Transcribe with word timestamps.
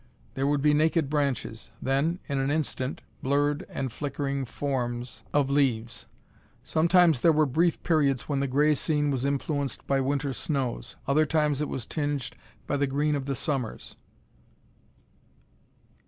There 0.33 0.47
would 0.47 0.63
be 0.63 0.73
naked 0.73 1.11
branches; 1.11 1.69
then, 1.79 2.17
in 2.27 2.39
an 2.39 2.49
instant, 2.49 3.03
blurred 3.21 3.67
and 3.69 3.91
flickering 3.91 4.45
forms 4.45 5.21
of 5.31 5.51
leaves. 5.51 6.07
Sometimes 6.63 7.21
there 7.21 7.31
were 7.31 7.45
brief 7.45 7.83
periods 7.83 8.23
when 8.27 8.39
the 8.39 8.47
gray 8.47 8.73
scene 8.73 9.11
was 9.11 9.25
influenced 9.25 9.85
by 9.85 10.01
winter 10.01 10.33
snows; 10.33 10.95
other 11.07 11.27
times 11.27 11.61
it 11.61 11.69
was 11.69 11.85
tinged 11.85 12.35
by 12.65 12.77
the 12.77 12.87
green 12.87 13.13
of 13.13 13.25
the 13.27 13.35
summers. 13.35 13.95